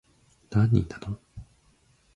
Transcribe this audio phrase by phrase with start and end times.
[0.49, 1.19] 何人なの